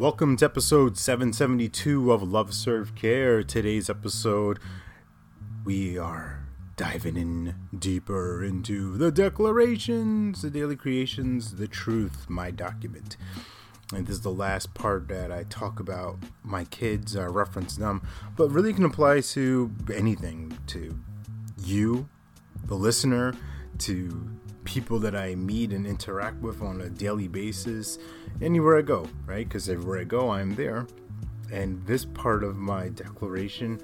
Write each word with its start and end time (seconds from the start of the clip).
Welcome 0.00 0.38
to 0.38 0.46
episode 0.46 0.96
772 0.96 2.10
of 2.10 2.22
Love 2.22 2.54
Serve 2.54 2.94
Care. 2.94 3.42
Today's 3.42 3.90
episode, 3.90 4.58
we 5.62 5.98
are 5.98 6.46
diving 6.78 7.18
in 7.18 7.54
deeper 7.78 8.42
into 8.42 8.96
the 8.96 9.12
declarations, 9.12 10.40
the 10.40 10.48
daily 10.48 10.74
creations, 10.74 11.56
the 11.56 11.68
truth, 11.68 12.30
my 12.30 12.50
document. 12.50 13.18
And 13.92 14.06
this 14.06 14.16
is 14.16 14.22
the 14.22 14.30
last 14.30 14.72
part 14.72 15.06
that 15.08 15.30
I 15.30 15.42
talk 15.42 15.78
about 15.78 16.16
my 16.42 16.64
kids, 16.64 17.14
I 17.14 17.26
reference 17.26 17.76
them, 17.76 18.00
but 18.38 18.48
really 18.48 18.72
can 18.72 18.86
apply 18.86 19.20
to 19.20 19.70
anything 19.92 20.56
to 20.68 20.98
you, 21.58 22.08
the 22.64 22.74
listener, 22.74 23.34
to 23.80 24.30
people 24.70 25.00
that 25.00 25.16
I 25.16 25.34
meet 25.34 25.72
and 25.72 25.84
interact 25.84 26.40
with 26.40 26.62
on 26.62 26.80
a 26.80 26.88
daily 26.88 27.26
basis, 27.26 27.98
anywhere 28.40 28.78
I 28.78 28.82
go, 28.82 29.08
right? 29.26 29.46
Because 29.48 29.68
everywhere 29.68 29.98
I 29.98 30.04
go, 30.04 30.30
I'm 30.30 30.54
there. 30.54 30.86
And 31.52 31.84
this 31.86 32.04
part 32.04 32.44
of 32.44 32.56
my 32.56 32.88
declaration, 32.90 33.80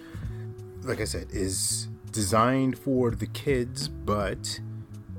like 0.83 1.01
I 1.01 1.05
said, 1.05 1.27
is 1.33 1.89
designed 2.13 2.79
for 2.79 3.11
the 3.11 3.27
kids, 3.27 3.89
but 3.89 4.61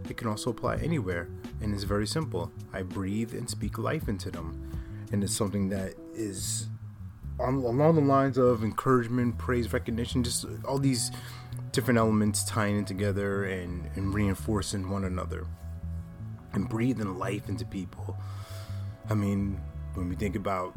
it 0.09 0.15
can 0.15 0.29
also 0.29 0.51
apply 0.51 0.77
anywhere. 0.77 1.27
And 1.59 1.73
it's 1.73 1.83
very 1.83 2.07
simple. 2.07 2.49
I 2.71 2.83
breathe 2.83 3.33
and 3.33 3.49
speak 3.49 3.77
life 3.77 4.07
into 4.07 4.31
them. 4.31 4.57
And 5.11 5.21
it's 5.21 5.35
something 5.35 5.67
that 5.67 5.95
is 6.13 6.69
on, 7.41 7.55
along 7.55 7.95
the 7.95 8.01
lines 8.01 8.37
of 8.37 8.63
encouragement, 8.63 9.37
praise, 9.37 9.73
recognition, 9.73 10.23
just 10.23 10.45
all 10.63 10.79
these 10.79 11.11
different 11.77 11.99
elements 11.99 12.43
tying 12.43 12.75
in 12.75 12.85
together 12.85 13.43
and, 13.43 13.87
and 13.95 14.11
reinforcing 14.11 14.89
one 14.89 15.03
another 15.03 15.45
and 16.53 16.67
breathing 16.67 17.19
life 17.19 17.47
into 17.49 17.63
people. 17.65 18.17
I 19.11 19.13
mean, 19.13 19.61
when 19.93 20.09
we 20.09 20.15
think 20.15 20.35
about 20.35 20.73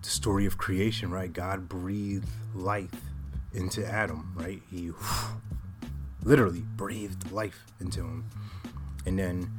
the 0.00 0.08
story 0.08 0.46
of 0.46 0.56
creation, 0.56 1.10
right? 1.10 1.30
God 1.30 1.68
breathed 1.68 2.30
life 2.54 3.02
into 3.52 3.84
Adam, 3.84 4.32
right? 4.34 4.62
He 4.70 4.92
literally 6.22 6.64
breathed 6.74 7.30
life 7.32 7.66
into 7.78 8.00
him. 8.00 8.24
And 9.04 9.18
then 9.18 9.50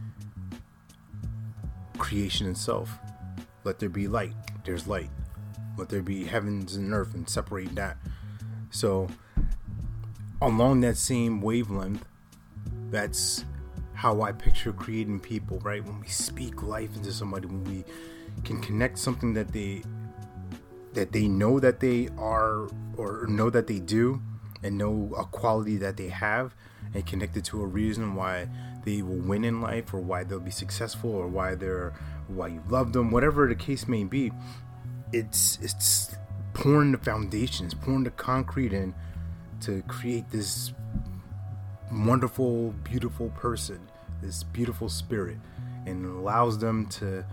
creation 2.00 2.50
itself. 2.50 2.90
Let 3.64 3.78
there 3.78 3.88
be 3.88 4.08
light. 4.08 4.34
There's 4.66 4.88
light. 4.88 5.12
Let 5.78 5.90
there 5.90 6.02
be 6.02 6.24
heavens 6.24 6.76
and 6.76 6.92
earth 6.92 7.14
and 7.14 7.30
separate 7.30 7.76
that. 7.76 7.98
So, 8.72 9.10
along 10.42 10.82
that 10.82 10.98
same 10.98 11.42
wavelength, 11.42 12.06
that's 12.90 13.46
how 13.94 14.22
I 14.22 14.32
picture 14.32 14.74
creating 14.74 15.20
people, 15.20 15.60
right? 15.60 15.84
When 15.84 16.00
we 16.00 16.08
speak 16.08 16.64
life 16.64 16.96
into 16.96 17.12
somebody, 17.12 17.48
when 17.48 17.64
we 17.64 17.84
can 18.44 18.60
connect 18.62 18.98
something 18.98 19.34
that 19.34 19.50
they 19.54 19.84
that 20.94 21.12
they 21.14 21.28
know 21.28 21.60
that 21.60 21.80
they 21.80 22.10
are 22.18 22.68
or 22.98 23.26
know 23.28 23.50
that 23.50 23.68
they 23.68 23.80
do 23.80 24.22
and 24.64 24.78
know 24.78 25.14
a 25.18 25.24
quality 25.24 25.78
that 25.78 25.98
they 25.98 26.10
have 26.10 26.54
and 26.94 27.06
connect 27.06 27.38
it 27.38 27.46
to 27.46 27.62
a 27.62 27.66
reason 27.66 28.16
why 28.16 28.48
they 28.84 29.02
will 29.02 29.16
win 29.16 29.46
in 29.46 29.62
life 29.62 29.94
or 29.94 30.00
why 30.00 30.24
they'll 30.24 30.40
be 30.40 30.52
successful 30.52 31.12
or 31.12 31.28
why 31.28 31.56
they're 31.56 31.94
why 32.28 32.48
you 32.48 32.62
love 32.70 32.94
them 32.94 33.10
whatever 33.12 33.48
the 33.48 33.56
case 33.56 33.88
may 33.88 34.04
be 34.04 34.32
it's 35.14 35.58
it's 35.62 36.16
pouring 36.54 36.92
the 36.92 36.98
foundation 36.98 37.66
it's 37.66 37.76
pouring 37.76 38.04
the 38.04 38.12
concrete 38.12 38.74
in 38.74 38.94
to 39.62 39.82
create 39.84 40.30
this 40.32 40.74
wonderful 41.92 42.74
beautiful 42.84 43.30
person 43.32 43.80
this 44.22 44.44
beautiful 44.44 44.88
spirit 44.88 45.38
and 45.86 46.06
allows 46.06 46.60
them 46.60 46.86
to 46.86 47.26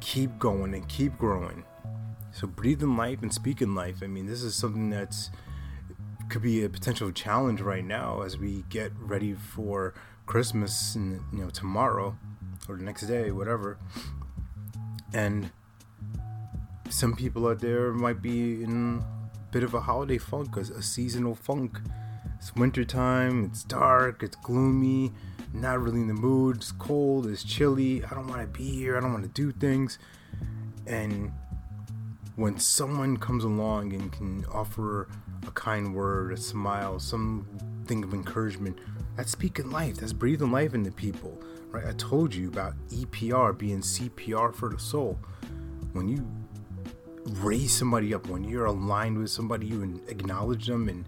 keep 0.00 0.38
going 0.38 0.74
and 0.74 0.88
keep 0.88 1.16
growing. 1.16 1.64
So 2.32 2.46
breathing 2.46 2.96
life 2.96 3.22
and 3.22 3.32
speaking 3.32 3.74
life. 3.74 3.96
I 4.02 4.08
mean, 4.08 4.26
this 4.26 4.42
is 4.42 4.54
something 4.54 4.90
that's 4.90 5.30
could 6.28 6.42
be 6.42 6.64
a 6.64 6.68
potential 6.68 7.12
challenge 7.12 7.60
right 7.60 7.84
now 7.84 8.22
as 8.22 8.36
we 8.36 8.64
get 8.68 8.90
ready 8.98 9.32
for 9.32 9.94
Christmas 10.26 10.96
and 10.96 11.20
you 11.32 11.38
know 11.38 11.50
tomorrow 11.50 12.18
or 12.68 12.76
the 12.76 12.82
next 12.82 13.06
day, 13.06 13.30
whatever. 13.30 13.78
And 15.14 15.50
some 16.90 17.14
people 17.14 17.46
out 17.46 17.60
there 17.60 17.92
might 17.92 18.20
be 18.20 18.62
in 18.62 19.04
bit 19.56 19.64
of 19.64 19.72
a 19.72 19.80
holiday 19.80 20.18
funk, 20.18 20.54
a, 20.58 20.60
a 20.60 20.82
seasonal 20.82 21.34
funk. 21.34 21.80
It's 22.36 22.54
wintertime, 22.56 23.46
it's 23.46 23.64
dark, 23.64 24.22
it's 24.22 24.36
gloomy, 24.36 25.12
not 25.54 25.80
really 25.80 26.00
in 26.00 26.08
the 26.08 26.12
mood. 26.12 26.56
It's 26.56 26.72
cold, 26.72 27.26
it's 27.26 27.42
chilly. 27.42 28.04
I 28.04 28.10
don't 28.10 28.26
want 28.26 28.42
to 28.42 28.46
be 28.46 28.68
here. 28.68 28.98
I 28.98 29.00
don't 29.00 29.14
want 29.14 29.24
to 29.24 29.30
do 29.30 29.52
things. 29.52 29.98
And 30.86 31.32
when 32.34 32.58
someone 32.58 33.16
comes 33.16 33.44
along 33.44 33.94
and 33.94 34.12
can 34.12 34.44
offer 34.52 35.08
a 35.46 35.50
kind 35.52 35.94
word, 35.94 36.34
a 36.34 36.36
smile, 36.36 37.00
something 37.00 38.04
of 38.04 38.12
encouragement, 38.12 38.78
that's 39.16 39.32
speaking 39.32 39.70
life. 39.70 39.96
That's 39.96 40.12
breathing 40.12 40.52
life 40.52 40.74
into 40.74 40.90
people, 40.90 41.40
right? 41.70 41.86
I 41.86 41.92
told 41.92 42.34
you 42.34 42.48
about 42.48 42.74
EPR 42.88 43.56
being 43.56 43.80
CPR 43.80 44.54
for 44.54 44.68
the 44.68 44.78
soul. 44.78 45.18
When 45.94 46.08
you 46.08 46.26
raise 47.26 47.72
somebody 47.72 48.14
up, 48.14 48.28
when 48.28 48.44
you're 48.44 48.66
aligned 48.66 49.18
with 49.18 49.30
somebody, 49.30 49.66
you 49.66 50.00
acknowledge 50.08 50.66
them 50.66 50.88
and 50.88 51.06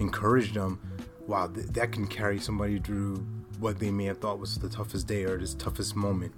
encourage 0.00 0.52
them. 0.52 0.80
Wow, 1.26 1.48
th- 1.48 1.66
that 1.68 1.92
can 1.92 2.06
carry 2.06 2.38
somebody 2.38 2.78
through 2.78 3.26
what 3.58 3.78
they 3.78 3.90
may 3.90 4.04
have 4.04 4.18
thought 4.18 4.38
was 4.38 4.58
the 4.58 4.68
toughest 4.68 5.06
day 5.06 5.24
or 5.24 5.36
this 5.36 5.54
toughest 5.54 5.96
moment. 5.96 6.32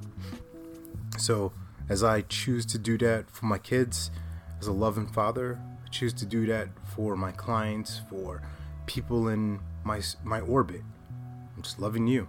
So, 1.18 1.52
as 1.88 2.02
I 2.02 2.22
choose 2.22 2.64
to 2.66 2.78
do 2.78 2.96
that 2.98 3.30
for 3.30 3.46
my 3.46 3.58
kids, 3.58 4.10
as 4.60 4.66
a 4.66 4.72
loving 4.72 5.06
father, 5.06 5.60
I 5.84 5.88
choose 5.88 6.12
to 6.14 6.26
do 6.26 6.46
that 6.46 6.68
for 6.94 7.16
my 7.16 7.32
clients, 7.32 8.00
for 8.08 8.42
people 8.86 9.28
in 9.28 9.60
my 9.84 10.00
my 10.24 10.40
orbit. 10.40 10.82
I'm 11.56 11.62
just 11.62 11.78
loving 11.78 12.06
you. 12.06 12.28